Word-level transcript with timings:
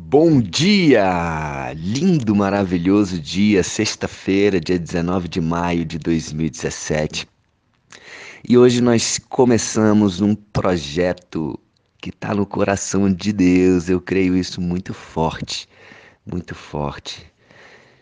Bom 0.00 0.40
dia! 0.40 1.74
Lindo, 1.74 2.34
maravilhoso 2.34 3.20
dia, 3.20 3.62
sexta-feira, 3.62 4.58
dia 4.58 4.78
19 4.78 5.28
de 5.28 5.40
maio 5.40 5.84
de 5.84 5.98
2017. 5.98 7.28
E 8.48 8.56
hoje 8.56 8.80
nós 8.80 9.18
começamos 9.18 10.20
um 10.22 10.34
projeto 10.34 11.58
que 11.98 12.08
está 12.08 12.32
no 12.32 12.46
coração 12.46 13.12
de 13.12 13.32
Deus, 13.32 13.90
eu 13.90 14.00
creio 14.00 14.34
isso 14.34 14.62
muito 14.62 14.94
forte, 14.94 15.68
muito 16.24 16.54
forte. 16.54 17.30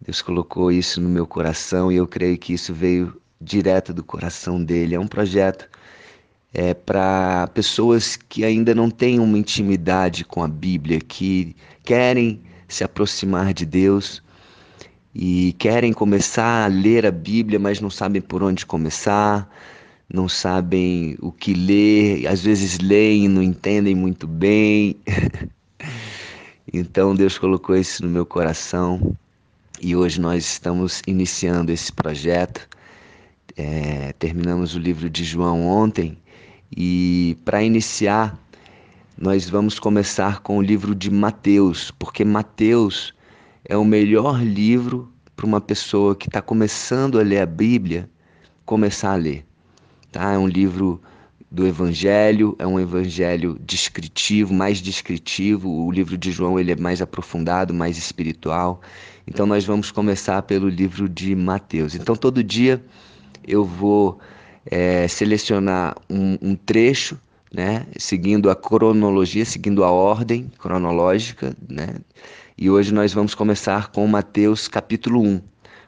Deus 0.00 0.20
colocou 0.22 0.70
isso 0.70 1.00
no 1.00 1.08
meu 1.08 1.26
coração 1.26 1.90
e 1.90 1.96
eu 1.96 2.06
creio 2.06 2.38
que 2.38 2.52
isso 2.52 2.72
veio 2.72 3.20
direto 3.40 3.92
do 3.94 4.04
coração 4.04 4.62
dele. 4.62 4.94
É 4.94 5.00
um 5.00 5.08
projeto 5.08 5.68
é, 6.52 6.72
para 6.74 7.48
pessoas 7.48 8.16
que 8.16 8.44
ainda 8.44 8.74
não 8.74 8.90
têm 8.90 9.20
uma 9.20 9.38
intimidade 9.38 10.24
com 10.24 10.42
a 10.42 10.48
Bíblia, 10.48 11.00
que 11.00 11.54
querem 11.84 12.40
se 12.66 12.84
aproximar 12.84 13.52
de 13.52 13.66
Deus 13.66 14.22
e 15.14 15.54
querem 15.58 15.92
começar 15.92 16.64
a 16.64 16.68
ler 16.68 17.06
a 17.06 17.10
Bíblia, 17.10 17.58
mas 17.58 17.80
não 17.80 17.90
sabem 17.90 18.20
por 18.22 18.42
onde 18.42 18.64
começar, 18.64 19.48
não 20.12 20.28
sabem 20.28 21.16
o 21.20 21.30
que 21.32 21.54
ler, 21.54 22.26
às 22.26 22.42
vezes 22.42 22.78
leem 22.78 23.24
e 23.24 23.28
não 23.28 23.42
entendem 23.42 23.94
muito 23.94 24.26
bem. 24.26 24.96
então 26.72 27.14
Deus 27.14 27.38
colocou 27.38 27.76
isso 27.76 28.02
no 28.04 28.10
meu 28.10 28.24
coração 28.24 29.16
e 29.80 29.94
hoje 29.94 30.20
nós 30.20 30.44
estamos 30.44 31.02
iniciando 31.06 31.72
esse 31.72 31.92
projeto. 31.92 32.68
É, 33.56 34.12
terminamos 34.18 34.74
o 34.76 34.78
livro 34.78 35.10
de 35.10 35.24
João 35.24 35.66
ontem 35.66 36.16
e 36.76 37.36
para 37.44 37.62
iniciar, 37.62 38.38
nós 39.16 39.48
vamos 39.48 39.78
começar 39.78 40.40
com 40.40 40.58
o 40.58 40.62
livro 40.62 40.94
de 40.94 41.10
Mateus, 41.10 41.90
porque 41.90 42.24
Mateus 42.24 43.14
é 43.64 43.76
o 43.76 43.84
melhor 43.84 44.42
livro 44.42 45.10
para 45.34 45.46
uma 45.46 45.60
pessoa 45.60 46.14
que 46.14 46.28
está 46.28 46.42
começando 46.42 47.18
a 47.18 47.22
ler 47.22 47.40
a 47.40 47.46
Bíblia 47.46 48.08
começar 48.64 49.12
a 49.12 49.16
ler. 49.16 49.46
Tá? 50.12 50.32
É 50.32 50.38
um 50.38 50.46
livro 50.46 51.00
do 51.50 51.66
Evangelho, 51.66 52.54
é 52.58 52.66
um 52.66 52.78
Evangelho 52.78 53.58
descritivo, 53.64 54.52
mais 54.52 54.78
descritivo. 54.78 55.70
O 55.70 55.90
livro 55.90 56.18
de 56.18 56.30
João 56.30 56.60
ele 56.60 56.72
é 56.72 56.76
mais 56.76 57.00
aprofundado, 57.00 57.72
mais 57.72 57.96
espiritual. 57.96 58.82
Então 59.26 59.46
nós 59.46 59.64
vamos 59.64 59.90
começar 59.90 60.42
pelo 60.42 60.68
livro 60.68 61.08
de 61.08 61.34
Mateus. 61.34 61.94
Então 61.94 62.14
todo 62.14 62.44
dia 62.44 62.84
eu 63.46 63.64
vou 63.64 64.20
é, 64.70 65.08
selecionar 65.08 65.96
um, 66.08 66.38
um 66.40 66.54
trecho, 66.54 67.18
né, 67.52 67.86
seguindo 67.96 68.50
a 68.50 68.56
cronologia, 68.56 69.44
seguindo 69.44 69.82
a 69.82 69.90
ordem 69.90 70.50
cronológica, 70.58 71.56
né? 71.68 71.96
E 72.56 72.68
hoje 72.68 72.92
nós 72.92 73.12
vamos 73.12 73.34
começar 73.34 73.88
com 73.88 74.06
Mateus 74.06 74.68
capítulo 74.68 75.22
1. 75.22 75.40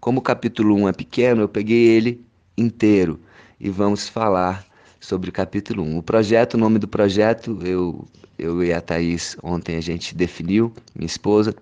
Como 0.00 0.18
o 0.18 0.22
capítulo 0.22 0.74
1 0.76 0.88
é 0.88 0.92
pequeno, 0.92 1.42
eu 1.42 1.48
peguei 1.48 1.88
ele 1.88 2.20
inteiro 2.56 3.20
e 3.60 3.70
vamos 3.70 4.08
falar 4.08 4.64
sobre 4.98 5.28
o 5.28 5.32
capítulo 5.32 5.82
1. 5.82 5.98
O 5.98 6.02
projeto, 6.02 6.54
o 6.54 6.58
nome 6.58 6.78
do 6.78 6.88
projeto, 6.88 7.58
eu, 7.62 8.06
eu 8.38 8.64
e 8.64 8.72
a 8.72 8.80
Thaís 8.80 9.36
ontem 9.42 9.76
a 9.76 9.80
gente 9.80 10.14
definiu, 10.14 10.72
minha 10.94 11.06
esposa, 11.06 11.54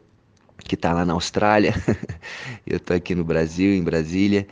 que 0.59 0.77
está 0.77 0.93
lá 0.93 1.05
na 1.05 1.13
Austrália, 1.13 1.75
eu 2.65 2.77
estou 2.77 2.97
aqui 2.97 3.15
no 3.15 3.25
Brasil, 3.25 3.75
em 3.75 3.83
Brasília, 3.83 4.47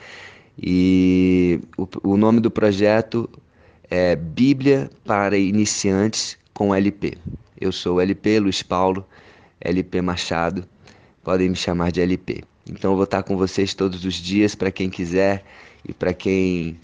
e 0.62 1.58
o, 1.78 1.88
o 2.02 2.16
nome 2.16 2.38
do 2.40 2.50
projeto 2.50 3.28
é 3.90 4.14
Bíblia 4.14 4.90
para 5.04 5.38
Iniciantes 5.38 6.36
com 6.52 6.74
LP. 6.74 7.14
Eu 7.58 7.72
sou 7.72 8.00
LP 8.00 8.38
Luiz 8.40 8.62
Paulo, 8.62 9.06
LP 9.60 10.02
Machado, 10.02 10.64
podem 11.24 11.48
me 11.48 11.56
chamar 11.56 11.90
de 11.90 12.00
LP. 12.02 12.44
Então 12.68 12.92
eu 12.92 12.96
vou 12.96 13.04
estar 13.04 13.22
com 13.22 13.36
vocês 13.36 13.72
todos 13.72 14.04
os 14.04 14.14
dias 14.14 14.54
para 14.54 14.70
quem 14.70 14.90
quiser 14.90 15.44
e 15.88 15.94
para 15.94 16.12
quem 16.12 16.78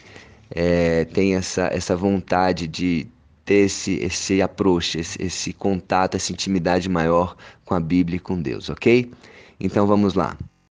é, 0.51 1.05
tem 1.05 1.35
essa, 1.35 1.67
essa 1.67 1.95
vontade 1.95 2.67
de 2.67 3.07
ter 3.45 3.67
esse, 3.67 3.95
esse 4.03 4.41
approach, 4.41 4.99
esse, 4.99 5.23
esse 5.23 5.53
contato, 5.53 6.17
essa 6.17 6.33
intimidade 6.33 6.89
maior 6.89 7.37
com 7.65 7.75
a 7.75 7.81
Bíblia 7.81 8.17
e 8.17 8.21
com 8.21 8.41
Deus, 8.41 8.71
ok? 8.71 9.11
Então 9.61 9.87
vamos 9.87 10.15
lá. 10.15 10.37